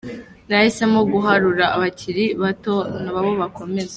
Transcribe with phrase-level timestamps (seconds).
[0.47, 3.89] Nahisemo guharira abakiri bato nabo bakomeze.